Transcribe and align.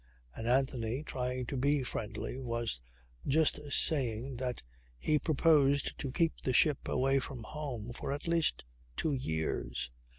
And 0.33 0.47
Anthony, 0.47 1.03
trying 1.03 1.45
to 1.45 1.55
be 1.55 1.83
friendly, 1.83 2.39
was 2.39 2.81
just 3.27 3.59
saying 3.71 4.37
that 4.37 4.63
he 4.97 5.19
proposed 5.19 5.95
to 5.99 6.11
keep 6.11 6.33
the 6.41 6.53
ship 6.53 6.87
away 6.87 7.19
from 7.19 7.43
home 7.43 7.93
for 7.93 8.11
at 8.11 8.27
least 8.27 8.65
two 8.97 9.13
years. 9.13 9.91